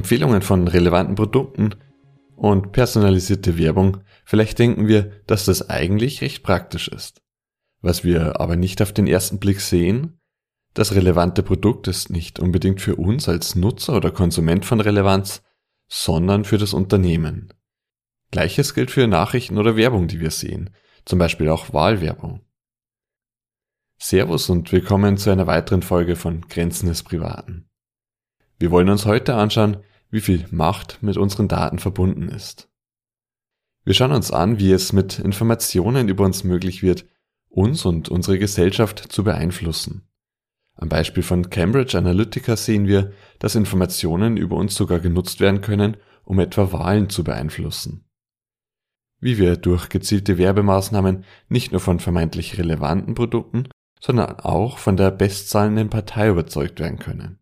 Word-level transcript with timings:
Empfehlungen 0.00 0.40
von 0.40 0.66
relevanten 0.66 1.14
Produkten 1.14 1.74
und 2.34 2.72
personalisierte 2.72 3.58
Werbung, 3.58 3.98
vielleicht 4.24 4.58
denken 4.58 4.88
wir, 4.88 5.12
dass 5.26 5.44
das 5.44 5.68
eigentlich 5.68 6.22
recht 6.22 6.42
praktisch 6.42 6.88
ist. 6.88 7.20
Was 7.82 8.02
wir 8.02 8.40
aber 8.40 8.56
nicht 8.56 8.80
auf 8.80 8.94
den 8.94 9.06
ersten 9.06 9.38
Blick 9.38 9.60
sehen, 9.60 10.18
das 10.72 10.94
relevante 10.94 11.42
Produkt 11.42 11.86
ist 11.86 12.08
nicht 12.08 12.38
unbedingt 12.38 12.80
für 12.80 12.96
uns 12.96 13.28
als 13.28 13.56
Nutzer 13.56 13.94
oder 13.94 14.10
Konsument 14.10 14.64
von 14.64 14.80
Relevanz, 14.80 15.42
sondern 15.86 16.44
für 16.44 16.56
das 16.56 16.72
Unternehmen. 16.72 17.52
Gleiches 18.30 18.72
gilt 18.72 18.90
für 18.90 19.06
Nachrichten 19.06 19.58
oder 19.58 19.76
Werbung, 19.76 20.08
die 20.08 20.20
wir 20.20 20.30
sehen, 20.30 20.70
zum 21.04 21.18
Beispiel 21.18 21.50
auch 21.50 21.74
Wahlwerbung. 21.74 22.40
Servus 23.98 24.48
und 24.48 24.72
willkommen 24.72 25.18
zu 25.18 25.28
einer 25.28 25.46
weiteren 25.46 25.82
Folge 25.82 26.16
von 26.16 26.40
Grenzen 26.48 26.88
des 26.88 27.02
Privaten. 27.02 27.68
Wir 28.58 28.70
wollen 28.70 28.88
uns 28.88 29.04
heute 29.04 29.34
anschauen, 29.34 29.84
wie 30.10 30.20
viel 30.20 30.46
Macht 30.50 31.02
mit 31.02 31.16
unseren 31.16 31.48
Daten 31.48 31.78
verbunden 31.78 32.28
ist. 32.28 32.68
Wir 33.84 33.94
schauen 33.94 34.12
uns 34.12 34.30
an, 34.30 34.58
wie 34.58 34.72
es 34.72 34.92
mit 34.92 35.18
Informationen 35.18 36.08
über 36.08 36.24
uns 36.24 36.44
möglich 36.44 36.82
wird, 36.82 37.06
uns 37.48 37.84
und 37.84 38.08
unsere 38.08 38.38
Gesellschaft 38.38 39.10
zu 39.10 39.24
beeinflussen. 39.24 40.06
Am 40.76 40.88
Beispiel 40.88 41.22
von 41.22 41.50
Cambridge 41.50 41.98
Analytica 41.98 42.56
sehen 42.56 42.86
wir, 42.86 43.12
dass 43.38 43.54
Informationen 43.54 44.36
über 44.36 44.56
uns 44.56 44.74
sogar 44.74 45.00
genutzt 45.00 45.40
werden 45.40 45.60
können, 45.60 45.96
um 46.24 46.38
etwa 46.38 46.72
Wahlen 46.72 47.10
zu 47.10 47.24
beeinflussen. 47.24 48.04
Wie 49.18 49.36
wir 49.36 49.56
durch 49.56 49.88
gezielte 49.88 50.38
Werbemaßnahmen 50.38 51.24
nicht 51.48 51.72
nur 51.72 51.80
von 51.80 52.00
vermeintlich 52.00 52.56
relevanten 52.56 53.14
Produkten, 53.14 53.68
sondern 54.00 54.40
auch 54.40 54.78
von 54.78 54.96
der 54.96 55.10
bestzahlenden 55.10 55.90
Partei 55.90 56.28
überzeugt 56.28 56.80
werden 56.80 56.98
können. 56.98 57.39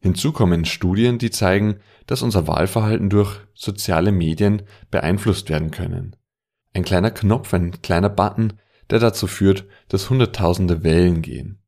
Hinzu 0.00 0.32
kommen 0.32 0.64
Studien, 0.64 1.18
die 1.18 1.30
zeigen, 1.30 1.80
dass 2.06 2.22
unser 2.22 2.46
Wahlverhalten 2.46 3.10
durch 3.10 3.40
soziale 3.54 4.12
Medien 4.12 4.62
beeinflusst 4.90 5.50
werden 5.50 5.70
können. 5.70 6.16
Ein 6.72 6.84
kleiner 6.84 7.10
Knopf, 7.10 7.52
ein 7.52 7.82
kleiner 7.82 8.08
Button, 8.08 8.54
der 8.90 9.00
dazu 9.00 9.26
führt, 9.26 9.66
dass 9.88 10.08
Hunderttausende 10.08 10.84
Wellen 10.84 11.22
gehen. 11.22 11.62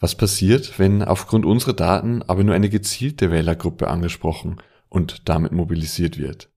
Was 0.00 0.16
passiert, 0.16 0.78
wenn 0.80 1.02
aufgrund 1.02 1.46
unserer 1.46 1.74
Daten 1.74 2.22
aber 2.24 2.42
nur 2.42 2.54
eine 2.54 2.68
gezielte 2.68 3.30
Wählergruppe 3.30 3.86
angesprochen 3.88 4.60
und 4.88 5.28
damit 5.28 5.52
mobilisiert 5.52 6.18
wird? 6.18 6.50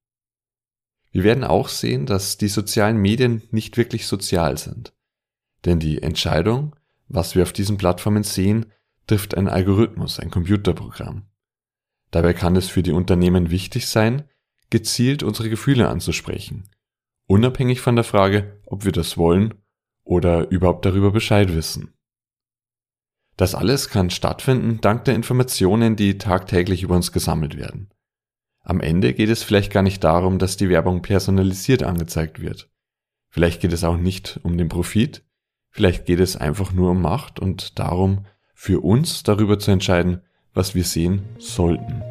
Wir 1.12 1.24
werden 1.24 1.44
auch 1.44 1.70
sehen, 1.70 2.08
dass 2.08 2.38
die 2.38 2.48
sozialen 2.48 2.98
Medien 2.98 3.44
nicht 3.52 3.78
wirklich 3.78 4.08
sozial 4.08 4.58
sind. 4.58 4.94
Denn 5.64 5.80
die 5.80 6.02
Entscheidung, 6.02 6.76
was 7.08 7.36
wir 7.36 7.44
auf 7.44 7.54
diesen 7.54 7.78
Plattformen 7.78 8.24
sehen, 8.24 8.66
trifft 9.08 9.36
ein 9.36 9.48
Algorithmus, 9.48 10.20
ein 10.20 10.32
Computerprogramm. 10.32 11.24
Dabei 12.12 12.34
kann 12.34 12.56
es 12.56 12.70
für 12.70 12.84
die 12.84 12.92
Unternehmen 12.92 13.52
wichtig 13.52 13.88
sein, 13.88 14.24
gezielt 14.70 15.24
unsere 15.24 15.50
Gefühle 15.50 15.90
anzusprechen, 15.90 16.70
unabhängig 17.28 17.82
von 17.82 17.96
der 17.96 18.06
Frage, 18.06 18.62
ob 18.66 18.86
wir 18.86 18.92
das 18.92 19.18
wollen 19.18 19.54
oder 20.04 20.50
überhaupt 20.50 20.86
darüber 20.86 21.12
Bescheid 21.12 21.54
wissen. 21.54 21.94
Das 23.38 23.54
alles 23.54 23.90
kann 23.90 24.10
stattfinden 24.10 24.80
dank 24.82 25.04
der 25.06 25.16
Informationen, 25.16 25.96
die 25.96 26.18
tagtäglich 26.18 26.84
über 26.84 26.96
uns 26.96 27.12
gesammelt 27.12 27.58
werden. 27.58 27.90
Am 28.62 28.80
Ende 28.80 29.14
geht 29.14 29.30
es 29.30 29.44
vielleicht 29.44 29.72
gar 29.72 29.84
nicht 29.84 30.04
darum, 30.04 30.40
dass 30.40 30.58
die 30.58 30.70
Werbung 30.70 31.02
personalisiert 31.02 31.84
angezeigt 31.84 32.42
wird. 32.42 32.70
Vielleicht 33.30 33.62
geht 33.62 33.74
es 33.74 33.84
auch 33.84 33.98
nicht 33.98 34.40
um 34.44 34.58
den 34.58 34.70
Profit, 34.70 35.24
vielleicht 35.70 36.06
geht 36.06 36.22
es 36.22 36.38
einfach 36.38 36.72
nur 36.72 36.92
um 36.92 37.02
Macht 37.02 37.40
und 37.40 37.78
darum, 37.78 38.26
für 38.56 38.80
uns 38.84 39.22
darüber 39.22 39.60
zu 39.60 39.70
entscheiden, 39.70 40.22
was 40.54 40.74
wir 40.74 40.86
sehen 40.86 41.22
sollten. 41.38 42.02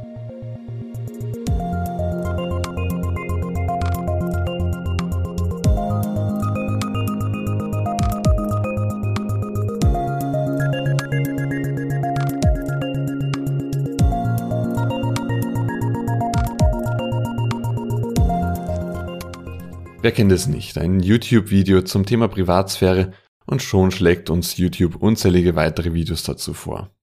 Wer 20.02 20.12
kennt 20.12 20.32
es 20.32 20.46
nicht? 20.46 20.76
Ein 20.76 21.00
YouTube-Video 21.00 21.80
zum 21.80 22.04
Thema 22.04 22.28
Privatsphäre 22.28 23.12
und 23.46 23.62
schon 23.62 23.90
schlägt 23.90 24.30
uns 24.30 24.56
YouTube 24.56 24.96
unzählige 24.96 25.54
weitere 25.54 25.92
Videos 25.92 26.22
dazu 26.22 26.54
vor. 26.54 26.94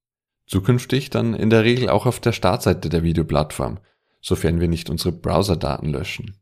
Zukünftig 0.48 1.10
dann 1.10 1.34
in 1.34 1.50
der 1.50 1.64
Regel 1.64 1.90
auch 1.90 2.06
auf 2.06 2.20
der 2.20 2.34
Startseite 2.34 2.90
der 2.90 3.04
Videoplattform, 3.04 3.80
sofern 4.22 4.60
wir 4.60 4.68
nicht 4.68 4.90
unsere 4.90 5.12
Browserdaten 5.12 5.90
löschen. 5.90 6.38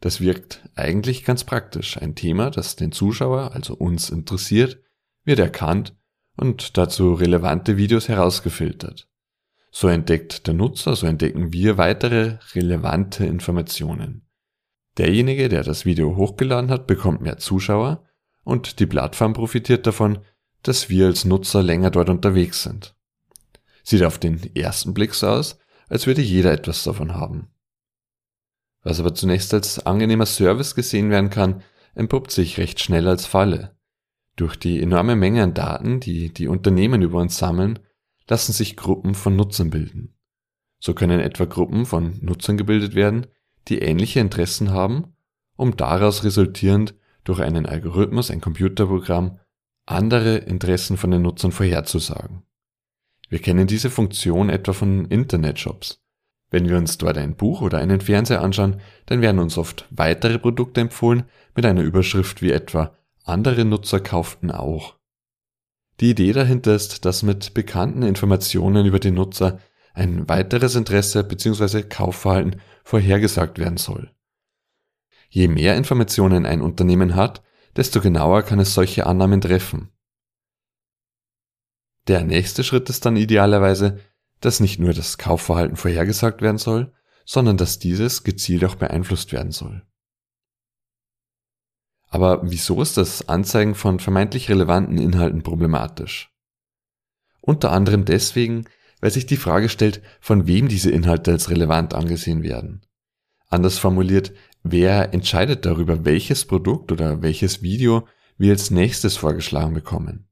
Das 0.00 0.20
wirkt 0.20 0.68
eigentlich 0.76 1.24
ganz 1.24 1.44
praktisch. 1.44 1.98
Ein 1.98 2.14
Thema, 2.14 2.50
das 2.50 2.76
den 2.76 2.92
Zuschauer, 2.92 3.52
also 3.52 3.74
uns 3.74 4.10
interessiert, 4.10 4.80
wird 5.24 5.38
erkannt 5.38 5.94
und 6.36 6.78
dazu 6.78 7.12
relevante 7.12 7.76
Videos 7.76 8.08
herausgefiltert. 8.08 9.08
So 9.70 9.88
entdeckt 9.88 10.46
der 10.46 10.54
Nutzer, 10.54 10.96
so 10.96 11.06
entdecken 11.06 11.52
wir 11.52 11.76
weitere 11.78 12.38
relevante 12.54 13.26
Informationen. 13.26 14.26
Derjenige, 14.98 15.48
der 15.48 15.62
das 15.62 15.84
Video 15.84 16.16
hochgeladen 16.16 16.70
hat, 16.70 16.86
bekommt 16.86 17.20
mehr 17.20 17.38
Zuschauer 17.38 18.04
und 18.44 18.80
die 18.80 18.86
Plattform 18.86 19.32
profitiert 19.32 19.86
davon, 19.86 20.18
dass 20.62 20.88
wir 20.88 21.06
als 21.06 21.24
Nutzer 21.24 21.62
länger 21.62 21.90
dort 21.90 22.10
unterwegs 22.10 22.62
sind. 22.62 22.94
Sieht 23.82 24.02
auf 24.02 24.18
den 24.18 24.54
ersten 24.54 24.94
Blick 24.94 25.14
so 25.14 25.28
aus, 25.28 25.58
als 25.88 26.06
würde 26.06 26.22
jeder 26.22 26.52
etwas 26.52 26.84
davon 26.84 27.14
haben. 27.14 27.48
Was 28.82 29.00
aber 29.00 29.14
zunächst 29.14 29.52
als 29.52 29.84
angenehmer 29.84 30.26
Service 30.26 30.74
gesehen 30.74 31.10
werden 31.10 31.30
kann, 31.30 31.62
entpuppt 31.94 32.30
sich 32.30 32.58
recht 32.58 32.80
schnell 32.80 33.08
als 33.08 33.26
Falle. 33.26 33.76
Durch 34.36 34.56
die 34.56 34.80
enorme 34.80 35.16
Menge 35.16 35.42
an 35.42 35.54
Daten, 35.54 36.00
die 36.00 36.32
die 36.32 36.48
Unternehmen 36.48 37.02
über 37.02 37.20
uns 37.20 37.36
sammeln, 37.36 37.78
lassen 38.28 38.52
sich 38.52 38.76
Gruppen 38.76 39.14
von 39.14 39.36
Nutzern 39.36 39.70
bilden. 39.70 40.14
So 40.78 40.94
können 40.94 41.20
etwa 41.20 41.44
Gruppen 41.44 41.84
von 41.84 42.18
Nutzern 42.22 42.56
gebildet 42.56 42.94
werden, 42.94 43.26
die 43.68 43.80
ähnliche 43.80 44.20
Interessen 44.20 44.70
haben, 44.70 45.14
um 45.56 45.76
daraus 45.76 46.24
resultierend 46.24 46.94
durch 47.24 47.40
einen 47.40 47.66
Algorithmus, 47.66 48.30
ein 48.30 48.40
Computerprogramm, 48.40 49.38
andere 49.86 50.36
Interessen 50.36 50.96
von 50.96 51.10
den 51.10 51.22
Nutzern 51.22 51.52
vorherzusagen. 51.52 52.42
Wir 53.28 53.40
kennen 53.40 53.66
diese 53.66 53.90
Funktion 53.90 54.50
etwa 54.50 54.72
von 54.72 55.04
Internetshops. 55.06 56.02
Wenn 56.50 56.68
wir 56.68 56.76
uns 56.76 56.98
dort 56.98 57.16
ein 57.16 57.36
Buch 57.36 57.62
oder 57.62 57.78
einen 57.78 58.00
Fernseher 58.00 58.42
anschauen, 58.42 58.80
dann 59.06 59.22
werden 59.22 59.38
uns 59.38 59.56
oft 59.56 59.86
weitere 59.90 60.38
Produkte 60.38 60.80
empfohlen 60.80 61.24
mit 61.54 61.64
einer 61.64 61.82
Überschrift 61.82 62.42
wie 62.42 62.50
etwa 62.50 62.92
andere 63.24 63.64
Nutzer 63.64 64.00
kauften 64.00 64.50
auch. 64.50 64.96
Die 66.00 66.10
Idee 66.10 66.32
dahinter 66.32 66.74
ist, 66.74 67.04
dass 67.04 67.22
mit 67.22 67.54
bekannten 67.54 68.02
Informationen 68.02 68.86
über 68.86 68.98
den 68.98 69.14
Nutzer 69.14 69.60
ein 69.92 70.28
weiteres 70.28 70.74
Interesse 70.74 71.22
bzw. 71.22 71.82
Kaufverhalten 71.82 72.60
vorhergesagt 72.84 73.58
werden 73.58 73.76
soll. 73.76 74.10
Je 75.30 75.48
mehr 75.48 75.76
Informationen 75.76 76.44
ein 76.44 76.60
Unternehmen 76.60 77.14
hat, 77.14 77.42
desto 77.76 78.00
genauer 78.00 78.42
kann 78.42 78.58
es 78.58 78.74
solche 78.74 79.06
Annahmen 79.06 79.40
treffen. 79.40 79.90
Der 82.08 82.24
nächste 82.24 82.64
Schritt 82.64 82.90
ist 82.90 83.06
dann 83.06 83.16
idealerweise, 83.16 84.00
dass 84.40 84.58
nicht 84.58 84.80
nur 84.80 84.92
das 84.92 85.18
Kaufverhalten 85.18 85.76
vorhergesagt 85.76 86.42
werden 86.42 86.58
soll, 86.58 86.92
sondern 87.24 87.56
dass 87.56 87.78
dieses 87.78 88.24
gezielt 88.24 88.64
auch 88.64 88.74
beeinflusst 88.74 89.32
werden 89.32 89.52
soll. 89.52 89.86
Aber 92.08 92.40
wieso 92.42 92.82
ist 92.82 92.96
das 92.96 93.28
Anzeigen 93.28 93.76
von 93.76 94.00
vermeintlich 94.00 94.48
relevanten 94.48 94.98
Inhalten 94.98 95.44
problematisch? 95.44 96.34
Unter 97.40 97.70
anderem 97.70 98.04
deswegen, 98.04 98.64
weil 99.00 99.12
sich 99.12 99.26
die 99.26 99.36
Frage 99.36 99.68
stellt, 99.68 100.02
von 100.20 100.48
wem 100.48 100.66
diese 100.66 100.90
Inhalte 100.90 101.30
als 101.30 101.50
relevant 101.50 101.94
angesehen 101.94 102.42
werden. 102.42 102.84
Anders 103.46 103.78
formuliert, 103.78 104.32
wer 104.62 105.12
entscheidet 105.14 105.66
darüber, 105.66 106.04
welches 106.04 106.44
Produkt 106.44 106.92
oder 106.92 107.22
welches 107.22 107.62
Video 107.62 108.06
wir 108.38 108.52
als 108.52 108.70
nächstes 108.70 109.16
vorgeschlagen 109.16 109.74
bekommen? 109.74 110.28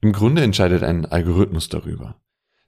Im 0.00 0.12
Grunde 0.12 0.42
entscheidet 0.42 0.82
ein 0.82 1.06
Algorithmus 1.06 1.68
darüber. 1.68 2.20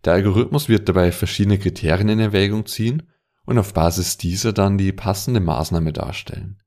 Der 0.04 0.12
Algorithmus 0.12 0.68
wird 0.68 0.88
dabei 0.88 1.12
verschiedene 1.12 1.58
Kriterien 1.58 2.08
in 2.08 2.20
Erwägung 2.20 2.66
ziehen 2.66 3.10
und 3.44 3.58
auf 3.58 3.74
Basis 3.74 4.16
dieser 4.18 4.52
dann 4.52 4.78
die 4.78 4.92
passende 4.92 5.40
Maßnahme 5.40 5.92
darstellen. 5.92 6.62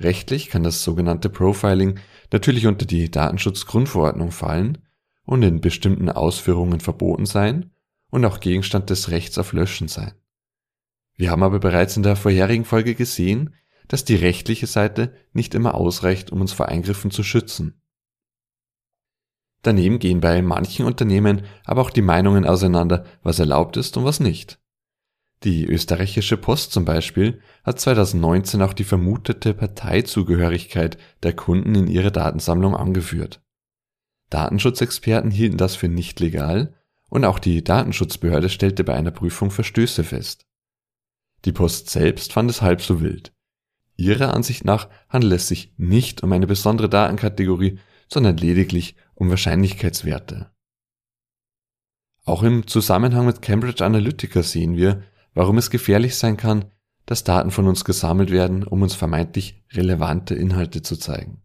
Rechtlich 0.00 0.48
kann 0.48 0.62
das 0.62 0.82
sogenannte 0.82 1.28
Profiling 1.30 2.00
natürlich 2.32 2.66
unter 2.66 2.86
die 2.86 3.10
Datenschutzgrundverordnung 3.10 4.30
fallen 4.30 4.78
und 5.24 5.42
in 5.42 5.60
bestimmten 5.60 6.08
Ausführungen 6.08 6.80
verboten 6.80 7.26
sein 7.26 7.70
und 8.10 8.24
auch 8.24 8.40
Gegenstand 8.40 8.90
des 8.90 9.10
Rechts 9.10 9.38
auf 9.38 9.52
Löschen 9.52 9.88
sein. 9.88 10.12
Wir 11.22 11.30
haben 11.30 11.44
aber 11.44 11.60
bereits 11.60 11.96
in 11.96 12.02
der 12.02 12.16
vorherigen 12.16 12.64
Folge 12.64 12.96
gesehen, 12.96 13.54
dass 13.86 14.04
die 14.04 14.16
rechtliche 14.16 14.66
Seite 14.66 15.14
nicht 15.32 15.54
immer 15.54 15.76
ausreicht, 15.76 16.32
um 16.32 16.40
uns 16.40 16.52
vor 16.52 16.66
Eingriffen 16.66 17.12
zu 17.12 17.22
schützen. 17.22 17.80
Daneben 19.62 20.00
gehen 20.00 20.18
bei 20.18 20.42
manchen 20.42 20.84
Unternehmen 20.84 21.42
aber 21.64 21.82
auch 21.82 21.90
die 21.90 22.02
Meinungen 22.02 22.44
auseinander, 22.44 23.04
was 23.22 23.38
erlaubt 23.38 23.76
ist 23.76 23.96
und 23.96 24.04
was 24.04 24.18
nicht. 24.18 24.58
Die 25.44 25.64
österreichische 25.64 26.36
Post 26.36 26.72
zum 26.72 26.84
Beispiel 26.84 27.40
hat 27.62 27.78
2019 27.78 28.60
auch 28.60 28.72
die 28.72 28.82
vermutete 28.82 29.54
Parteizugehörigkeit 29.54 30.98
der 31.22 31.34
Kunden 31.34 31.76
in 31.76 31.86
ihre 31.86 32.10
Datensammlung 32.10 32.74
angeführt. 32.74 33.40
Datenschutzexperten 34.30 35.30
hielten 35.30 35.56
das 35.56 35.76
für 35.76 35.86
nicht 35.86 36.18
legal 36.18 36.74
und 37.10 37.24
auch 37.24 37.38
die 37.38 37.62
Datenschutzbehörde 37.62 38.48
stellte 38.48 38.82
bei 38.82 38.94
einer 38.94 39.12
Prüfung 39.12 39.52
Verstöße 39.52 40.02
fest. 40.02 40.48
Die 41.44 41.52
Post 41.52 41.90
selbst 41.90 42.32
fand 42.32 42.50
es 42.50 42.62
halb 42.62 42.82
so 42.82 43.00
wild. 43.00 43.32
Ihrer 43.96 44.34
Ansicht 44.34 44.64
nach 44.64 44.88
handelt 45.08 45.34
es 45.34 45.48
sich 45.48 45.74
nicht 45.76 46.22
um 46.22 46.32
eine 46.32 46.46
besondere 46.46 46.88
Datenkategorie, 46.88 47.78
sondern 48.08 48.36
lediglich 48.36 48.96
um 49.14 49.30
Wahrscheinlichkeitswerte. 49.30 50.50
Auch 52.24 52.42
im 52.42 52.66
Zusammenhang 52.66 53.26
mit 53.26 53.42
Cambridge 53.42 53.84
Analytica 53.84 54.42
sehen 54.42 54.76
wir, 54.76 55.02
warum 55.34 55.58
es 55.58 55.70
gefährlich 55.70 56.16
sein 56.16 56.36
kann, 56.36 56.66
dass 57.06 57.24
Daten 57.24 57.50
von 57.50 57.66
uns 57.66 57.84
gesammelt 57.84 58.30
werden, 58.30 58.62
um 58.64 58.82
uns 58.82 58.94
vermeintlich 58.94 59.62
relevante 59.72 60.34
Inhalte 60.34 60.82
zu 60.82 60.96
zeigen. 60.96 61.42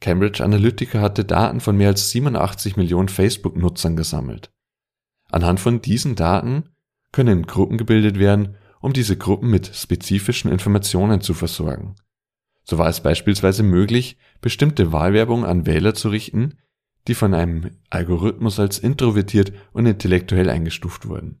Cambridge 0.00 0.44
Analytica 0.44 1.00
hatte 1.00 1.24
Daten 1.24 1.60
von 1.60 1.76
mehr 1.76 1.88
als 1.88 2.10
87 2.10 2.76
Millionen 2.76 3.08
Facebook-Nutzern 3.08 3.96
gesammelt. 3.96 4.52
Anhand 5.30 5.60
von 5.60 5.80
diesen 5.80 6.16
Daten 6.16 6.70
können 7.12 7.46
Gruppen 7.46 7.78
gebildet 7.78 8.18
werden, 8.18 8.56
um 8.82 8.92
diese 8.92 9.16
Gruppen 9.16 9.48
mit 9.48 9.74
spezifischen 9.74 10.50
Informationen 10.50 11.22
zu 11.22 11.32
versorgen. 11.32 11.94
So 12.64 12.78
war 12.78 12.88
es 12.88 13.00
beispielsweise 13.00 13.62
möglich, 13.62 14.18
bestimmte 14.40 14.92
Wahlwerbung 14.92 15.44
an 15.44 15.66
Wähler 15.66 15.94
zu 15.94 16.10
richten, 16.10 16.58
die 17.08 17.14
von 17.14 17.32
einem 17.32 17.70
Algorithmus 17.90 18.60
als 18.60 18.78
introvertiert 18.78 19.52
und 19.72 19.86
intellektuell 19.86 20.50
eingestuft 20.50 21.08
wurden. 21.08 21.40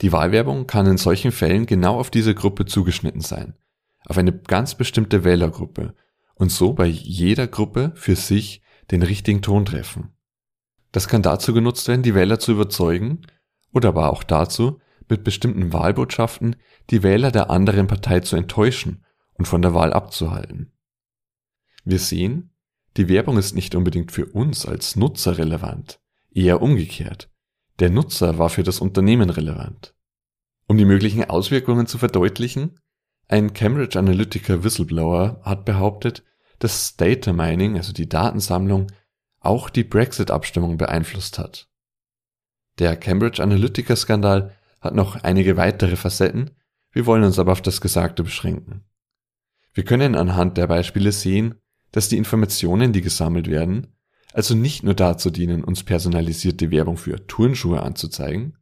Die 0.00 0.12
Wahlwerbung 0.12 0.66
kann 0.66 0.86
in 0.86 0.96
solchen 0.96 1.32
Fällen 1.32 1.66
genau 1.66 1.98
auf 1.98 2.10
diese 2.10 2.34
Gruppe 2.34 2.64
zugeschnitten 2.64 3.20
sein, 3.20 3.54
auf 4.06 4.18
eine 4.18 4.32
ganz 4.32 4.76
bestimmte 4.76 5.24
Wählergruppe 5.24 5.94
und 6.34 6.50
so 6.50 6.72
bei 6.72 6.86
jeder 6.86 7.48
Gruppe 7.48 7.92
für 7.96 8.16
sich 8.16 8.62
den 8.90 9.02
richtigen 9.02 9.42
Ton 9.42 9.66
treffen. 9.66 10.12
Das 10.92 11.06
kann 11.08 11.22
dazu 11.22 11.52
genutzt 11.52 11.86
werden, 11.88 12.02
die 12.02 12.14
Wähler 12.14 12.38
zu 12.38 12.52
überzeugen 12.52 13.22
oder 13.72 13.90
aber 13.90 14.10
auch 14.10 14.22
dazu, 14.22 14.80
mit 15.10 15.24
bestimmten 15.24 15.72
Wahlbotschaften 15.72 16.56
die 16.90 17.02
Wähler 17.02 17.30
der 17.30 17.50
anderen 17.50 17.86
Partei 17.86 18.20
zu 18.20 18.36
enttäuschen 18.36 19.04
und 19.34 19.46
von 19.46 19.62
der 19.62 19.74
Wahl 19.74 19.92
abzuhalten. 19.92 20.72
Wir 21.84 21.98
sehen, 21.98 22.54
die 22.96 23.08
Werbung 23.08 23.38
ist 23.38 23.54
nicht 23.54 23.74
unbedingt 23.74 24.12
für 24.12 24.26
uns 24.26 24.66
als 24.66 24.96
Nutzer 24.96 25.38
relevant, 25.38 26.00
eher 26.30 26.62
umgekehrt. 26.62 27.30
Der 27.78 27.90
Nutzer 27.90 28.38
war 28.38 28.50
für 28.50 28.62
das 28.62 28.80
Unternehmen 28.80 29.30
relevant. 29.30 29.94
Um 30.66 30.76
die 30.76 30.84
möglichen 30.84 31.24
Auswirkungen 31.24 31.86
zu 31.86 31.98
verdeutlichen, 31.98 32.78
ein 33.28 33.52
Cambridge 33.52 33.98
Analytica 33.98 34.64
Whistleblower 34.64 35.40
hat 35.42 35.64
behauptet, 35.64 36.24
dass 36.58 36.96
Data 36.96 37.32
Mining, 37.32 37.76
also 37.76 37.92
die 37.92 38.08
Datensammlung, 38.08 38.88
auch 39.40 39.70
die 39.70 39.84
Brexit-Abstimmung 39.84 40.76
beeinflusst 40.76 41.38
hat. 41.38 41.68
Der 42.78 42.96
Cambridge 42.96 43.42
Analytica-Skandal 43.42 44.54
hat 44.80 44.94
noch 44.94 45.16
einige 45.16 45.56
weitere 45.56 45.96
Facetten, 45.96 46.50
wir 46.92 47.06
wollen 47.06 47.24
uns 47.24 47.38
aber 47.38 47.52
auf 47.52 47.62
das 47.62 47.80
Gesagte 47.80 48.22
beschränken. 48.22 48.84
Wir 49.72 49.84
können 49.84 50.16
anhand 50.16 50.56
der 50.56 50.66
Beispiele 50.66 51.12
sehen, 51.12 51.54
dass 51.92 52.08
die 52.08 52.18
Informationen, 52.18 52.92
die 52.92 53.02
gesammelt 53.02 53.48
werden, 53.48 53.96
also 54.32 54.54
nicht 54.54 54.82
nur 54.82 54.94
dazu 54.94 55.30
dienen, 55.30 55.64
uns 55.64 55.82
personalisierte 55.84 56.70
Werbung 56.70 56.96
für 56.96 57.26
Turnschuhe 57.26 57.82
anzuzeigen, 57.82 58.56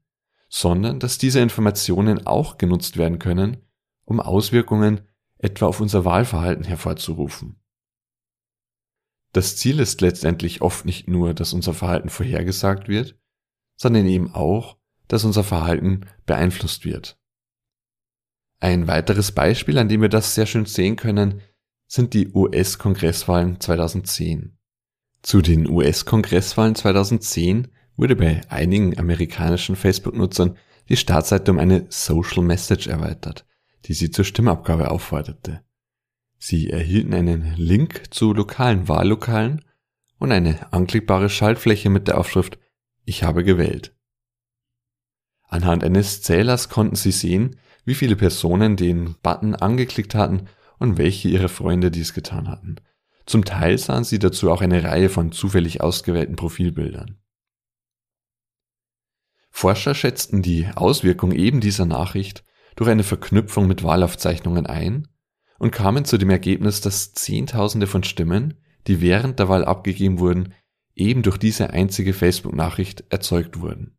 sondern 0.48 0.98
dass 0.98 1.18
diese 1.18 1.40
Informationen 1.40 2.26
auch 2.26 2.58
genutzt 2.58 2.96
werden 2.96 3.18
können, 3.18 3.58
um 4.04 4.20
Auswirkungen 4.20 5.02
etwa 5.36 5.66
auf 5.66 5.80
unser 5.80 6.04
Wahlverhalten 6.04 6.64
hervorzurufen. 6.64 7.60
Das 9.32 9.56
Ziel 9.56 9.78
ist 9.78 10.00
letztendlich 10.00 10.62
oft 10.62 10.86
nicht 10.86 11.06
nur, 11.06 11.34
dass 11.34 11.52
unser 11.52 11.74
Verhalten 11.74 12.08
vorhergesagt 12.08 12.88
wird, 12.88 13.18
sondern 13.76 14.06
eben 14.06 14.34
auch, 14.34 14.77
dass 15.08 15.24
unser 15.24 15.44
Verhalten 15.44 16.02
beeinflusst 16.26 16.84
wird. 16.84 17.18
Ein 18.60 18.86
weiteres 18.86 19.32
Beispiel, 19.32 19.78
an 19.78 19.88
dem 19.88 20.02
wir 20.02 20.08
das 20.08 20.34
sehr 20.34 20.46
schön 20.46 20.66
sehen 20.66 20.96
können, 20.96 21.40
sind 21.86 22.12
die 22.14 22.28
US-Kongresswahlen 22.32 23.60
2010. 23.60 24.58
Zu 25.22 25.42
den 25.42 25.68
US-Kongresswahlen 25.68 26.74
2010 26.74 27.68
wurde 27.96 28.14
bei 28.14 28.40
einigen 28.48 28.98
amerikanischen 28.98 29.76
Facebook-Nutzern 29.76 30.56
die 30.88 30.96
Startseite 30.96 31.50
um 31.50 31.58
eine 31.58 31.86
Social 31.88 32.42
Message 32.42 32.86
erweitert, 32.86 33.46
die 33.86 33.94
sie 33.94 34.10
zur 34.10 34.24
Stimmabgabe 34.24 34.90
aufforderte. 34.90 35.62
Sie 36.38 36.70
erhielten 36.70 37.14
einen 37.14 37.54
Link 37.56 38.04
zu 38.10 38.32
lokalen 38.32 38.88
Wahllokalen 38.88 39.64
und 40.18 40.32
eine 40.32 40.72
anklickbare 40.72 41.28
Schaltfläche 41.28 41.90
mit 41.90 42.08
der 42.08 42.18
Aufschrift 42.18 42.58
Ich 43.04 43.24
habe 43.24 43.44
gewählt. 43.44 43.94
Anhand 45.48 45.82
eines 45.82 46.22
Zählers 46.22 46.68
konnten 46.68 46.94
sie 46.94 47.10
sehen, 47.10 47.56
wie 47.84 47.94
viele 47.94 48.16
Personen 48.16 48.76
den 48.76 49.16
Button 49.22 49.54
angeklickt 49.54 50.14
hatten 50.14 50.48
und 50.78 50.98
welche 50.98 51.28
ihrer 51.28 51.48
Freunde 51.48 51.90
dies 51.90 52.12
getan 52.14 52.48
hatten. 52.48 52.76
Zum 53.26 53.44
Teil 53.44 53.76
sahen 53.78 54.04
sie 54.04 54.18
dazu 54.18 54.50
auch 54.50 54.60
eine 54.60 54.84
Reihe 54.84 55.08
von 55.08 55.32
zufällig 55.32 55.80
ausgewählten 55.80 56.36
Profilbildern. 56.36 57.18
Forscher 59.50 59.94
schätzten 59.94 60.42
die 60.42 60.68
Auswirkung 60.74 61.32
eben 61.32 61.60
dieser 61.60 61.86
Nachricht 61.86 62.44
durch 62.76 62.90
eine 62.90 63.02
Verknüpfung 63.02 63.66
mit 63.66 63.82
Wahlaufzeichnungen 63.82 64.66
ein 64.66 65.08
und 65.58 65.72
kamen 65.72 66.04
zu 66.04 66.16
dem 66.16 66.30
Ergebnis, 66.30 66.80
dass 66.80 67.12
Zehntausende 67.12 67.86
von 67.86 68.04
Stimmen, 68.04 68.54
die 68.86 69.00
während 69.00 69.38
der 69.38 69.48
Wahl 69.48 69.64
abgegeben 69.64 70.20
wurden, 70.20 70.54
eben 70.94 71.22
durch 71.22 71.38
diese 71.38 71.70
einzige 71.70 72.12
Facebook-Nachricht 72.12 73.04
erzeugt 73.10 73.60
wurden. 73.60 73.97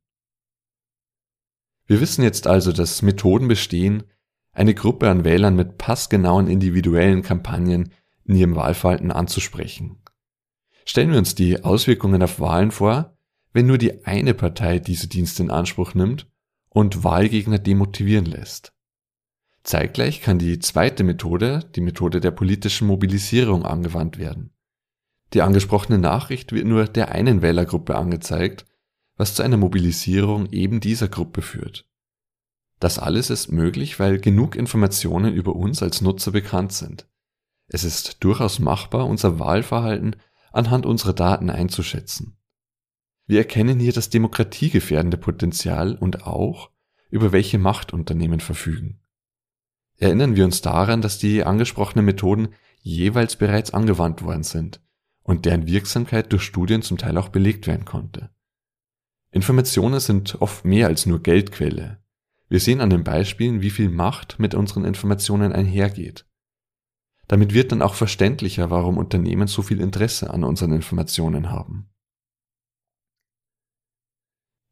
Wir 1.90 2.02
wissen 2.02 2.22
jetzt 2.22 2.46
also, 2.46 2.72
dass 2.72 3.02
Methoden 3.02 3.48
bestehen, 3.48 4.04
eine 4.52 4.76
Gruppe 4.76 5.10
an 5.10 5.24
Wählern 5.24 5.56
mit 5.56 5.80
passgenauen 5.80 6.48
individuellen 6.48 7.24
Kampagnen 7.24 7.92
in 8.26 8.36
ihrem 8.36 8.56
Wahlverhalten 8.56 9.12
anzusprechen. 9.12 9.98
Stellen 10.86 11.10
wir 11.10 11.18
uns 11.18 11.34
die 11.34 11.64
Auswirkungen 11.64 12.22
auf 12.22 12.40
Wahlen 12.40 12.70
vor, 12.70 13.18
wenn 13.54 13.66
nur 13.66 13.80
die 13.80 14.06
eine 14.06 14.36
Partei 14.36 14.78
diese 14.78 15.08
Dienste 15.08 15.42
in 15.42 15.50
Anspruch 15.50 15.96
nimmt 15.96 16.28
und 16.70 17.04
Wahlgegner 17.04 17.58
demotivieren 17.58 18.26
lässt. 18.26 18.72
Zeitgleich 19.64 20.22
kann 20.22 20.38
die 20.38 20.60
zweite 20.60 21.04
Methode, 21.04 21.72
die 21.76 21.82
Methode 21.82 22.20
der 22.20 22.32
politischen 22.32 22.86
Mobilisierung, 22.86 23.66
angewandt 23.66 24.20
werden. 24.20 24.52
Die 25.34 25.42
angesprochene 25.42 25.98
Nachricht 25.98 26.52
wird 26.52 26.68
nur 26.68 26.86
der 26.86 27.10
einen 27.10 27.42
Wählergruppe 27.42 27.96
angezeigt, 27.96 28.68
was 29.20 29.36
zu 29.36 29.44
einer 29.44 29.58
Mobilisierung 29.58 30.50
eben 30.54 30.80
dieser 30.80 31.10
Gruppe 31.10 31.42
führt. 31.42 31.86
Das 32.80 32.98
alles 32.98 33.30
ist 33.30 33.52
möglich, 33.52 34.00
weil 34.00 34.18
genug 34.18 34.56
Informationen 34.56 35.34
über 35.34 35.58
uns 35.58 35.84
als 35.84 36.00
Nutzer 36.00 36.32
bekannt 36.32 36.72
sind. 36.72 37.06
Es 37.68 37.84
ist 37.84 38.24
durchaus 38.24 38.60
machbar, 38.60 39.06
unser 39.06 39.38
Wahlverhalten 39.38 40.16
anhand 40.54 40.86
unserer 40.86 41.12
Daten 41.12 41.50
einzuschätzen. 41.50 42.38
Wir 43.28 43.40
erkennen 43.40 43.78
hier 43.78 43.92
das 43.92 44.10
demokratiegefährdende 44.10 45.18
Potenzial 45.18 45.96
und 45.96 46.26
auch, 46.26 46.72
über 47.10 47.34
welche 47.34 47.60
Machtunternehmen 47.60 48.40
verfügen. 48.40 49.02
Erinnern 49.98 50.38
wir 50.38 50.46
uns 50.46 50.62
daran, 50.62 51.02
dass 51.02 51.18
die 51.18 51.44
angesprochenen 51.44 52.06
Methoden 52.06 52.54
jeweils 52.80 53.36
bereits 53.36 53.74
angewandt 53.74 54.24
worden 54.24 54.44
sind 54.44 54.82
und 55.24 55.44
deren 55.44 55.68
Wirksamkeit 55.68 56.32
durch 56.32 56.44
Studien 56.44 56.84
zum 56.84 56.98
Teil 56.98 57.18
auch 57.18 57.28
belegt 57.28 57.68
werden 57.68 57.84
konnte. 57.84 58.30
Informationen 59.32 60.00
sind 60.00 60.42
oft 60.42 60.66
mehr 60.66 60.88
als 60.88 61.06
nur 61.06 61.22
Geldquelle. 61.22 62.04
Wir 62.48 62.60
sehen 62.60 62.82
an 62.82 62.90
den 62.90 63.04
Beispielen, 63.04 63.62
wie 63.62 63.70
viel 63.70 63.90
Macht 63.90 64.40
mit 64.40 64.56
unseren 64.56 64.86
Informationen 64.86 65.54
einhergeht. 65.54 66.26
Damit 67.28 67.54
wird 67.54 67.72
dann 67.72 67.84
auch 67.84 67.94
verständlicher, 67.94 68.72
warum 68.72 68.98
Unternehmen 68.98 69.48
so 69.48 69.62
viel 69.62 69.82
Interesse 69.82 70.32
an 70.32 70.44
unseren 70.44 70.72
Informationen 70.72 71.52
haben. 71.52 71.92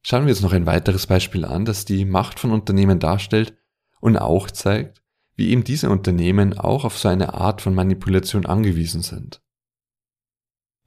Schauen 0.01 0.25
wir 0.25 0.31
uns 0.31 0.41
noch 0.41 0.53
ein 0.53 0.65
weiteres 0.65 1.05
Beispiel 1.05 1.45
an, 1.45 1.65
das 1.65 1.85
die 1.85 2.05
Macht 2.05 2.39
von 2.39 2.51
Unternehmen 2.51 2.99
darstellt 2.99 3.55
und 3.99 4.17
auch 4.17 4.49
zeigt, 4.49 5.03
wie 5.35 5.49
eben 5.49 5.63
diese 5.63 5.91
Unternehmen 5.91 6.57
auch 6.57 6.83
auf 6.83 6.97
so 6.97 7.09
eine 7.09 7.35
Art 7.35 7.61
von 7.61 7.75
Manipulation 7.75 8.47
angewiesen 8.47 9.03
sind. 9.03 9.43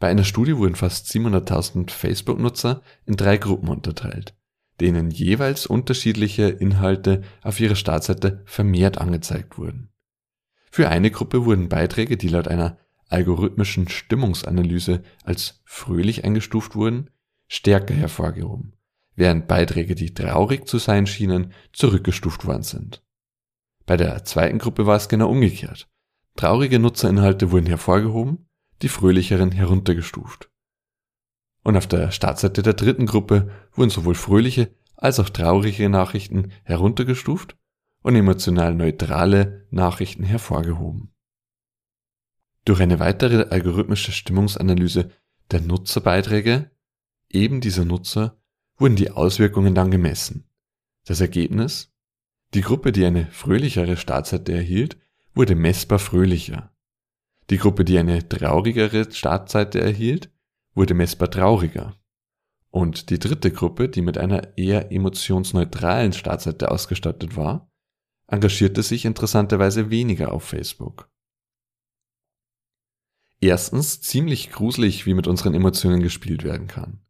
Bei 0.00 0.08
einer 0.08 0.24
Studie 0.24 0.56
wurden 0.56 0.76
fast 0.76 1.06
700.000 1.08 1.90
Facebook-Nutzer 1.90 2.82
in 3.04 3.16
drei 3.16 3.36
Gruppen 3.36 3.68
unterteilt, 3.68 4.34
denen 4.80 5.10
jeweils 5.10 5.66
unterschiedliche 5.66 6.48
Inhalte 6.48 7.22
auf 7.42 7.60
ihrer 7.60 7.76
Startseite 7.76 8.42
vermehrt 8.46 8.96
angezeigt 8.96 9.58
wurden. 9.58 9.90
Für 10.72 10.88
eine 10.88 11.10
Gruppe 11.10 11.44
wurden 11.44 11.68
Beiträge, 11.68 12.16
die 12.16 12.28
laut 12.28 12.48
einer 12.48 12.78
algorithmischen 13.08 13.88
Stimmungsanalyse 13.88 15.02
als 15.24 15.60
fröhlich 15.64 16.24
eingestuft 16.24 16.74
wurden, 16.76 17.10
stärker 17.46 17.94
hervorgehoben, 17.94 18.76
während 19.16 19.48
Beiträge, 19.48 19.96
die 19.96 20.14
traurig 20.14 20.66
zu 20.66 20.78
sein 20.78 21.06
schienen, 21.06 21.52
zurückgestuft 21.74 22.46
worden 22.46 22.62
sind. 22.62 23.02
Bei 23.84 23.98
der 23.98 24.24
zweiten 24.24 24.58
Gruppe 24.58 24.86
war 24.86 24.96
es 24.96 25.08
genau 25.08 25.28
umgekehrt. 25.28 25.88
Traurige 26.36 26.78
Nutzerinhalte 26.78 27.50
wurden 27.50 27.66
hervorgehoben, 27.66 28.46
die 28.82 28.88
fröhlicheren 28.88 29.52
heruntergestuft. 29.52 30.50
Und 31.62 31.76
auf 31.76 31.86
der 31.86 32.10
Startseite 32.10 32.62
der 32.62 32.74
dritten 32.74 33.06
Gruppe 33.06 33.50
wurden 33.72 33.90
sowohl 33.90 34.14
fröhliche 34.14 34.74
als 34.96 35.20
auch 35.20 35.28
traurige 35.28 35.88
Nachrichten 35.88 36.52
heruntergestuft 36.64 37.56
und 38.02 38.16
emotional 38.16 38.74
neutrale 38.74 39.66
Nachrichten 39.70 40.24
hervorgehoben. 40.24 41.12
Durch 42.64 42.80
eine 42.80 42.98
weitere 43.00 43.48
algorithmische 43.50 44.12
Stimmungsanalyse 44.12 45.10
der 45.50 45.60
Nutzerbeiträge 45.60 46.70
eben 47.28 47.60
dieser 47.60 47.84
Nutzer 47.84 48.40
wurden 48.76 48.96
die 48.96 49.10
Auswirkungen 49.10 49.74
dann 49.74 49.90
gemessen. 49.90 50.48
Das 51.04 51.20
Ergebnis? 51.20 51.92
Die 52.54 52.62
Gruppe, 52.62 52.92
die 52.92 53.04
eine 53.04 53.26
fröhlichere 53.26 53.96
Startseite 53.96 54.52
erhielt, 54.52 54.98
wurde 55.34 55.54
messbar 55.54 55.98
fröhlicher. 55.98 56.74
Die 57.50 57.58
Gruppe, 57.58 57.84
die 57.84 57.98
eine 57.98 58.28
traurigere 58.28 59.10
Startseite 59.10 59.80
erhielt, 59.80 60.30
wurde 60.74 60.94
messbar 60.94 61.30
trauriger. 61.30 61.96
Und 62.70 63.10
die 63.10 63.18
dritte 63.18 63.50
Gruppe, 63.50 63.88
die 63.88 64.02
mit 64.02 64.16
einer 64.16 64.56
eher 64.56 64.92
emotionsneutralen 64.92 66.12
Startseite 66.12 66.70
ausgestattet 66.70 67.36
war, 67.36 67.68
engagierte 68.28 68.84
sich 68.84 69.04
interessanterweise 69.04 69.90
weniger 69.90 70.32
auf 70.32 70.44
Facebook. 70.44 71.10
Erstens 73.40 74.00
ziemlich 74.00 74.52
gruselig, 74.52 75.06
wie 75.06 75.14
mit 75.14 75.26
unseren 75.26 75.54
Emotionen 75.54 76.02
gespielt 76.02 76.44
werden 76.44 76.68
kann. 76.68 77.00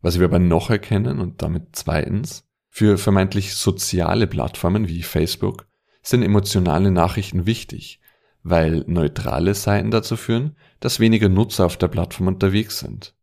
Was 0.00 0.20
wir 0.20 0.26
aber 0.26 0.38
noch 0.38 0.70
erkennen 0.70 1.18
und 1.18 1.42
damit 1.42 1.70
zweitens, 1.72 2.46
für 2.68 2.98
vermeintlich 2.98 3.54
soziale 3.54 4.28
Plattformen 4.28 4.86
wie 4.86 5.02
Facebook 5.02 5.66
sind 6.02 6.22
emotionale 6.22 6.92
Nachrichten 6.92 7.46
wichtig, 7.46 8.00
weil 8.48 8.84
neutrale 8.86 9.54
Seiten 9.54 9.90
dazu 9.90 10.16
führen, 10.16 10.56
dass 10.78 11.00
weniger 11.00 11.28
Nutzer 11.28 11.66
auf 11.66 11.76
der 11.76 11.88
Plattform 11.88 12.28
unterwegs 12.28 12.78
sind. 12.78 13.14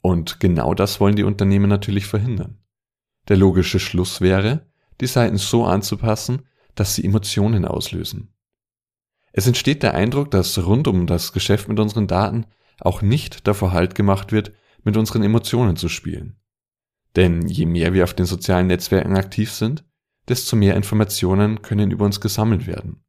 Und 0.00 0.40
genau 0.40 0.72
das 0.72 1.00
wollen 1.00 1.16
die 1.16 1.24
Unternehmen 1.24 1.68
natürlich 1.68 2.06
verhindern. 2.06 2.58
Der 3.28 3.36
logische 3.36 3.78
Schluss 3.78 4.22
wäre, 4.22 4.66
die 5.02 5.06
Seiten 5.06 5.36
so 5.36 5.66
anzupassen, 5.66 6.46
dass 6.74 6.94
sie 6.94 7.04
Emotionen 7.04 7.66
auslösen. 7.66 8.32
Es 9.32 9.46
entsteht 9.46 9.82
der 9.82 9.94
Eindruck, 9.94 10.30
dass 10.30 10.64
rund 10.64 10.88
um 10.88 11.06
das 11.06 11.34
Geschäft 11.34 11.68
mit 11.68 11.78
unseren 11.78 12.06
Daten 12.06 12.46
auch 12.80 13.02
nicht 13.02 13.46
davor 13.46 13.72
Halt 13.72 13.94
gemacht 13.94 14.32
wird, 14.32 14.52
mit 14.82 14.96
unseren 14.96 15.22
Emotionen 15.22 15.76
zu 15.76 15.90
spielen. 15.90 16.36
Denn 17.16 17.46
je 17.46 17.66
mehr 17.66 17.92
wir 17.92 18.04
auf 18.04 18.14
den 18.14 18.26
sozialen 18.26 18.66
Netzwerken 18.66 19.14
aktiv 19.14 19.52
sind, 19.52 19.84
desto 20.28 20.56
mehr 20.56 20.74
Informationen 20.74 21.60
können 21.60 21.90
über 21.90 22.06
uns 22.06 22.20
gesammelt 22.20 22.66
werden. 22.66 23.04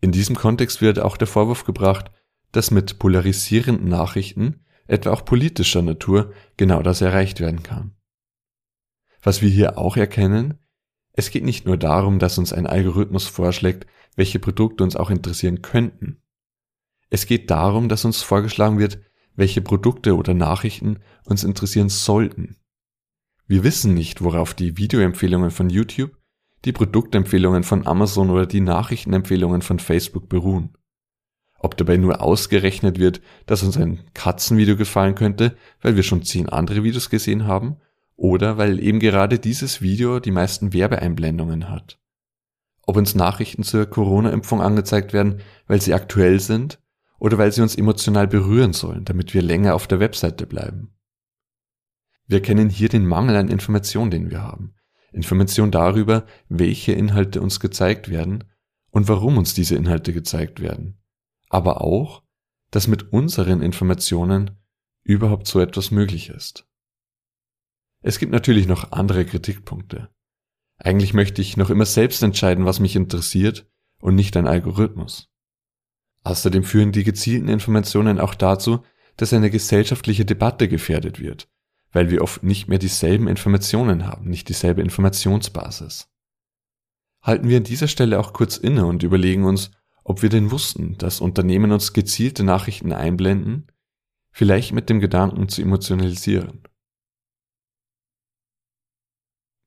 In 0.00 0.12
diesem 0.12 0.36
Kontext 0.36 0.80
wird 0.80 1.00
auch 1.00 1.16
der 1.16 1.26
Vorwurf 1.26 1.64
gebracht, 1.64 2.10
dass 2.52 2.70
mit 2.70 2.98
polarisierenden 2.98 3.88
Nachrichten, 3.88 4.64
etwa 4.86 5.10
auch 5.10 5.24
politischer 5.24 5.82
Natur, 5.82 6.32
genau 6.56 6.82
das 6.82 7.00
erreicht 7.00 7.40
werden 7.40 7.62
kann. 7.62 7.94
Was 9.22 9.42
wir 9.42 9.50
hier 9.50 9.76
auch 9.76 9.96
erkennen, 9.96 10.58
es 11.12 11.30
geht 11.30 11.44
nicht 11.44 11.66
nur 11.66 11.76
darum, 11.76 12.20
dass 12.20 12.38
uns 12.38 12.52
ein 12.52 12.66
Algorithmus 12.66 13.26
vorschlägt, 13.26 13.86
welche 14.14 14.38
Produkte 14.38 14.84
uns 14.84 14.96
auch 14.96 15.10
interessieren 15.10 15.62
könnten. 15.62 16.22
Es 17.10 17.26
geht 17.26 17.50
darum, 17.50 17.88
dass 17.88 18.04
uns 18.04 18.22
vorgeschlagen 18.22 18.78
wird, 18.78 19.00
welche 19.34 19.60
Produkte 19.60 20.16
oder 20.16 20.34
Nachrichten 20.34 21.00
uns 21.24 21.44
interessieren 21.44 21.88
sollten. 21.88 22.56
Wir 23.46 23.64
wissen 23.64 23.94
nicht, 23.94 24.22
worauf 24.22 24.52
die 24.52 24.76
Videoempfehlungen 24.76 25.50
von 25.50 25.70
YouTube, 25.70 26.17
die 26.64 26.72
Produktempfehlungen 26.72 27.62
von 27.62 27.86
Amazon 27.86 28.30
oder 28.30 28.46
die 28.46 28.60
Nachrichtenempfehlungen 28.60 29.62
von 29.62 29.78
Facebook 29.78 30.28
beruhen. 30.28 30.76
Ob 31.60 31.76
dabei 31.76 31.96
nur 31.96 32.22
ausgerechnet 32.22 32.98
wird, 32.98 33.20
dass 33.46 33.62
uns 33.62 33.76
ein 33.76 34.04
Katzenvideo 34.14 34.76
gefallen 34.76 35.14
könnte, 35.14 35.56
weil 35.82 35.96
wir 35.96 36.02
schon 36.02 36.22
zehn 36.22 36.48
andere 36.48 36.84
Videos 36.84 37.10
gesehen 37.10 37.46
haben, 37.46 37.76
oder 38.16 38.58
weil 38.58 38.80
eben 38.82 38.98
gerade 38.98 39.38
dieses 39.38 39.80
Video 39.80 40.18
die 40.18 40.32
meisten 40.32 40.72
Werbeeinblendungen 40.72 41.70
hat. 41.70 42.00
Ob 42.82 42.96
uns 42.96 43.14
Nachrichten 43.14 43.62
zur 43.62 43.86
Corona-Impfung 43.86 44.60
angezeigt 44.60 45.12
werden, 45.12 45.40
weil 45.66 45.80
sie 45.80 45.94
aktuell 45.94 46.40
sind 46.40 46.80
oder 47.18 47.38
weil 47.38 47.52
sie 47.52 47.62
uns 47.62 47.76
emotional 47.76 48.26
berühren 48.26 48.72
sollen, 48.72 49.04
damit 49.04 49.34
wir 49.34 49.42
länger 49.42 49.74
auf 49.74 49.86
der 49.86 50.00
Webseite 50.00 50.46
bleiben. 50.46 50.94
Wir 52.26 52.42
kennen 52.42 52.68
hier 52.68 52.88
den 52.88 53.06
Mangel 53.06 53.36
an 53.36 53.48
Information, 53.48 54.10
den 54.10 54.30
wir 54.30 54.42
haben. 54.42 54.74
Information 55.12 55.70
darüber, 55.70 56.26
welche 56.48 56.92
Inhalte 56.92 57.40
uns 57.40 57.60
gezeigt 57.60 58.08
werden 58.08 58.44
und 58.90 59.08
warum 59.08 59.38
uns 59.38 59.54
diese 59.54 59.76
Inhalte 59.76 60.12
gezeigt 60.12 60.60
werden. 60.60 60.98
Aber 61.48 61.80
auch, 61.80 62.22
dass 62.70 62.88
mit 62.88 63.12
unseren 63.12 63.62
Informationen 63.62 64.58
überhaupt 65.02 65.46
so 65.46 65.60
etwas 65.60 65.90
möglich 65.90 66.28
ist. 66.28 66.66
Es 68.02 68.18
gibt 68.18 68.32
natürlich 68.32 68.66
noch 68.66 68.92
andere 68.92 69.24
Kritikpunkte. 69.24 70.10
Eigentlich 70.76 71.14
möchte 71.14 71.42
ich 71.42 71.56
noch 71.56 71.70
immer 71.70 71.86
selbst 71.86 72.22
entscheiden, 72.22 72.64
was 72.64 72.78
mich 72.78 72.94
interessiert 72.94 73.66
und 74.00 74.14
nicht 74.14 74.36
ein 74.36 74.46
Algorithmus. 74.46 75.28
Außerdem 76.22 76.62
führen 76.62 76.92
die 76.92 77.04
gezielten 77.04 77.48
Informationen 77.48 78.20
auch 78.20 78.34
dazu, 78.34 78.84
dass 79.16 79.32
eine 79.32 79.50
gesellschaftliche 79.50 80.24
Debatte 80.24 80.68
gefährdet 80.68 81.18
wird, 81.20 81.48
weil 81.92 82.10
wir 82.10 82.22
oft 82.22 82.42
nicht 82.42 82.68
mehr 82.68 82.78
dieselben 82.78 83.28
Informationen 83.28 84.06
haben, 84.06 84.28
nicht 84.28 84.48
dieselbe 84.48 84.82
Informationsbasis. 84.82 86.08
Halten 87.22 87.48
wir 87.48 87.58
an 87.58 87.64
dieser 87.64 87.88
Stelle 87.88 88.20
auch 88.20 88.32
kurz 88.32 88.56
inne 88.56 88.86
und 88.86 89.02
überlegen 89.02 89.44
uns, 89.44 89.70
ob 90.04 90.22
wir 90.22 90.28
denn 90.28 90.50
wussten, 90.50 90.96
dass 90.98 91.20
Unternehmen 91.20 91.72
uns 91.72 91.92
gezielte 91.92 92.44
Nachrichten 92.44 92.92
einblenden, 92.92 93.66
vielleicht 94.30 94.72
mit 94.72 94.88
dem 94.88 95.00
Gedanken 95.00 95.48
zu 95.48 95.62
emotionalisieren. 95.62 96.62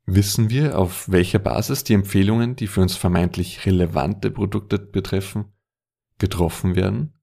Wissen 0.05 0.49
wir, 0.49 0.79
auf 0.79 1.09
welcher 1.09 1.39
Basis 1.39 1.83
die 1.83 1.93
Empfehlungen, 1.93 2.55
die 2.55 2.67
für 2.67 2.81
uns 2.81 2.95
vermeintlich 2.95 3.65
relevante 3.65 4.31
Produkte 4.31 4.79
betreffen, 4.79 5.53
getroffen 6.17 6.75
werden? 6.75 7.13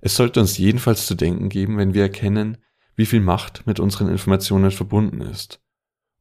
Es 0.00 0.16
sollte 0.16 0.40
uns 0.40 0.58
jedenfalls 0.58 1.06
zu 1.06 1.14
denken 1.14 1.48
geben, 1.48 1.78
wenn 1.78 1.94
wir 1.94 2.02
erkennen, 2.02 2.58
wie 2.96 3.06
viel 3.06 3.20
Macht 3.20 3.66
mit 3.66 3.80
unseren 3.80 4.08
Informationen 4.08 4.70
verbunden 4.70 5.20
ist 5.20 5.60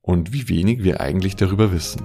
und 0.02 0.34
wie 0.34 0.50
wenig 0.50 0.84
wir 0.84 1.02
eigentlich 1.02 1.36
darüber 1.36 1.72
wissen. 1.72 2.02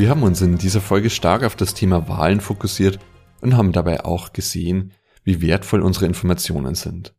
Wir 0.00 0.08
haben 0.08 0.22
uns 0.22 0.40
in 0.40 0.56
dieser 0.56 0.80
Folge 0.80 1.10
stark 1.10 1.42
auf 1.42 1.56
das 1.56 1.74
Thema 1.74 2.08
Wahlen 2.08 2.40
fokussiert 2.40 2.98
und 3.42 3.54
haben 3.54 3.70
dabei 3.70 4.02
auch 4.02 4.32
gesehen, 4.32 4.94
wie 5.24 5.42
wertvoll 5.42 5.82
unsere 5.82 6.06
Informationen 6.06 6.74
sind. 6.74 7.14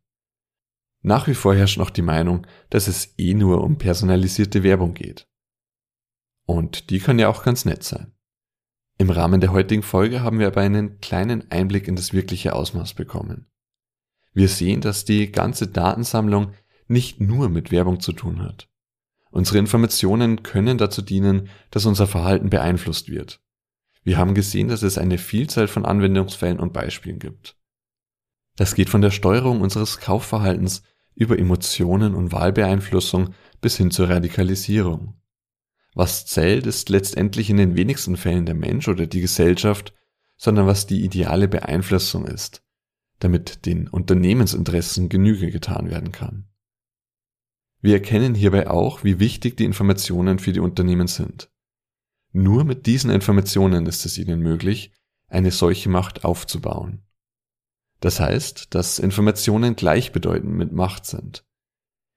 Nach 1.00 1.28
wie 1.28 1.34
vor 1.34 1.54
herrscht 1.54 1.78
noch 1.78 1.90
die 1.90 2.02
Meinung, 2.02 2.44
dass 2.70 2.88
es 2.88 3.16
eh 3.18 3.34
nur 3.34 3.62
um 3.62 3.78
personalisierte 3.78 4.64
Werbung 4.64 4.94
geht. 4.94 5.28
Und 6.44 6.90
die 6.90 6.98
kann 6.98 7.20
ja 7.20 7.28
auch 7.28 7.44
ganz 7.44 7.64
nett 7.64 7.84
sein. 7.84 8.16
Im 8.98 9.10
Rahmen 9.10 9.40
der 9.40 9.52
heutigen 9.52 9.84
Folge 9.84 10.22
haben 10.22 10.40
wir 10.40 10.48
aber 10.48 10.62
einen 10.62 10.98
kleinen 10.98 11.52
Einblick 11.52 11.86
in 11.86 11.94
das 11.94 12.12
wirkliche 12.12 12.52
Ausmaß 12.52 12.94
bekommen. 12.94 13.46
Wir 14.32 14.48
sehen, 14.48 14.80
dass 14.80 15.04
die 15.04 15.30
ganze 15.30 15.68
Datensammlung 15.68 16.52
nicht 16.88 17.20
nur 17.20 17.48
mit 17.48 17.70
Werbung 17.70 18.00
zu 18.00 18.12
tun 18.12 18.42
hat. 18.42 18.71
Unsere 19.32 19.58
Informationen 19.58 20.42
können 20.42 20.76
dazu 20.76 21.00
dienen, 21.00 21.48
dass 21.70 21.86
unser 21.86 22.06
Verhalten 22.06 22.50
beeinflusst 22.50 23.08
wird. 23.08 23.40
Wir 24.04 24.18
haben 24.18 24.34
gesehen, 24.34 24.68
dass 24.68 24.82
es 24.82 24.98
eine 24.98 25.16
Vielzahl 25.16 25.68
von 25.68 25.86
Anwendungsfällen 25.86 26.60
und 26.60 26.74
Beispielen 26.74 27.18
gibt. 27.18 27.56
Das 28.56 28.74
geht 28.74 28.90
von 28.90 29.00
der 29.00 29.10
Steuerung 29.10 29.62
unseres 29.62 30.00
Kaufverhaltens 30.00 30.82
über 31.14 31.38
Emotionen 31.38 32.14
und 32.14 32.30
Wahlbeeinflussung 32.30 33.34
bis 33.62 33.78
hin 33.78 33.90
zur 33.90 34.10
Radikalisierung. 34.10 35.14
Was 35.94 36.26
zählt, 36.26 36.66
ist 36.66 36.90
letztendlich 36.90 37.48
in 37.48 37.56
den 37.56 37.74
wenigsten 37.74 38.18
Fällen 38.18 38.44
der 38.44 38.54
Mensch 38.54 38.86
oder 38.86 39.06
die 39.06 39.22
Gesellschaft, 39.22 39.94
sondern 40.36 40.66
was 40.66 40.86
die 40.86 41.04
ideale 41.04 41.48
Beeinflussung 41.48 42.26
ist, 42.26 42.62
damit 43.18 43.64
den 43.64 43.88
Unternehmensinteressen 43.88 45.08
Genüge 45.08 45.50
getan 45.50 45.90
werden 45.90 46.12
kann. 46.12 46.51
Wir 47.82 47.94
erkennen 47.94 48.36
hierbei 48.36 48.70
auch, 48.70 49.02
wie 49.02 49.18
wichtig 49.18 49.56
die 49.56 49.64
Informationen 49.64 50.38
für 50.38 50.52
die 50.52 50.60
Unternehmen 50.60 51.08
sind. 51.08 51.50
Nur 52.32 52.64
mit 52.64 52.86
diesen 52.86 53.10
Informationen 53.10 53.86
ist 53.86 54.06
es 54.06 54.16
ihnen 54.18 54.40
möglich, 54.40 54.92
eine 55.26 55.50
solche 55.50 55.90
Macht 55.90 56.24
aufzubauen. 56.24 57.02
Das 57.98 58.20
heißt, 58.20 58.74
dass 58.74 59.00
Informationen 59.00 59.74
gleichbedeutend 59.74 60.54
mit 60.54 60.72
Macht 60.72 61.06
sind. 61.06 61.44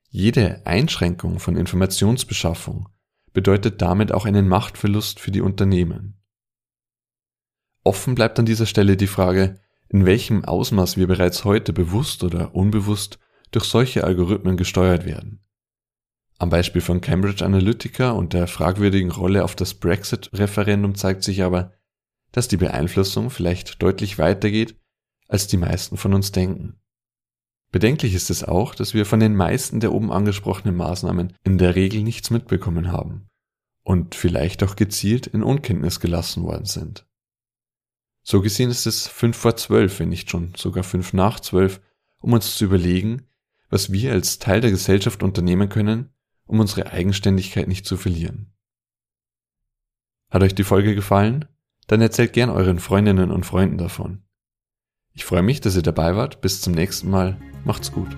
Jede 0.10 0.66
Einschränkung 0.66 1.40
von 1.40 1.58
Informationsbeschaffung 1.58 2.90
bedeutet 3.34 3.82
damit 3.82 4.12
auch 4.12 4.26
einen 4.26 4.48
Machtverlust 4.48 5.20
für 5.20 5.32
die 5.32 5.42
Unternehmen. 5.42 6.22
Offen 7.84 8.16
bleibt 8.16 8.40
an 8.40 8.46
dieser 8.46 8.66
Stelle 8.66 8.98
die 8.98 9.08
Frage, 9.08 9.60
in 9.90 10.06
welchem 10.06 10.46
Ausmaß 10.46 10.98
wir 10.98 11.08
bereits 11.08 11.44
heute 11.44 11.74
bewusst 11.74 12.24
oder 12.24 12.56
unbewusst 12.56 13.20
durch 13.52 13.66
solche 13.66 14.04
Algorithmen 14.04 14.58
gesteuert 14.58 15.06
werden. 15.06 15.45
Am 16.38 16.50
Beispiel 16.50 16.82
von 16.82 17.00
Cambridge 17.00 17.46
Analytica 17.46 18.12
und 18.12 18.34
der 18.34 18.48
fragwürdigen 18.48 19.12
Rolle 19.12 19.44
auf 19.44 19.56
das 19.56 19.74
Brexit-Referendum 19.74 20.96
zeigt 20.96 21.24
sich 21.24 21.44
aber, 21.44 21.74
dass 22.32 22.50
die 22.50 22.58
Beeinflussung 22.58 23.30
vielleicht 23.30 23.82
deutlich 23.82 24.18
weitergeht, 24.18 24.76
als 25.28 25.48
die 25.48 25.58
meisten 25.58 25.96
von 25.96 26.14
uns 26.14 26.34
denken. 26.34 26.78
Bedenklich 27.72 28.14
ist 28.14 28.30
es 28.30 28.44
auch, 28.44 28.76
dass 28.76 28.94
wir 28.94 29.06
von 29.06 29.20
den 29.20 29.36
meisten 29.36 29.80
der 29.80 29.94
oben 29.94 30.12
angesprochenen 30.12 30.76
Maßnahmen 30.76 31.34
in 31.44 31.58
der 31.58 31.76
Regel 31.76 32.04
nichts 32.04 32.30
mitbekommen 32.30 32.92
haben 32.92 33.28
und 33.84 34.16
vielleicht 34.16 34.64
auch 34.64 34.76
gezielt 34.76 35.28
in 35.28 35.44
Unkenntnis 35.44 36.00
gelassen 36.00 36.44
worden 36.44 36.66
sind. 36.66 37.06
So 38.24 38.42
gesehen 38.42 38.70
ist 38.70 38.86
es 38.88 39.08
fünf 39.08 39.38
vor 39.38 39.56
zwölf, 39.56 40.00
wenn 40.00 40.10
nicht 40.10 40.30
schon 40.30 40.54
sogar 40.58 40.84
fünf 40.84 41.14
nach 41.14 41.40
zwölf, 41.40 41.80
um 42.20 42.34
uns 42.34 42.58
zu 42.58 42.66
überlegen, 42.66 43.28
was 43.70 43.92
wir 43.92 44.12
als 44.12 44.40
Teil 44.40 44.62
der 44.62 44.72
Gesellschaft 44.72 45.22
unternehmen 45.22 45.70
können, 45.70 46.15
um 46.46 46.60
unsere 46.60 46.92
Eigenständigkeit 46.92 47.68
nicht 47.68 47.86
zu 47.86 47.98
verlieren. 47.98 48.54
Hat 50.30 50.44
euch 50.44 50.56
die 50.56 50.64
Folge 50.64 50.96
gefallen? 50.96 51.46
Dann 51.88 52.02
erzählt 52.02 52.34
gern 52.34 52.50
euren 52.50 52.80
Freundinnen 52.80 53.32
und 53.32 53.46
Freunden 53.46 53.78
davon. 53.78 54.24
Ich 55.14 55.24
freue 55.24 55.44
mich, 55.44 55.62
dass 55.62 55.76
ihr 55.76 55.82
dabei 55.82 56.16
wart. 56.16 56.42
Bis 56.42 56.62
zum 56.62 56.74
nächsten 56.74 57.10
Mal. 57.10 57.40
Macht's 57.64 57.92
gut. 57.92 58.10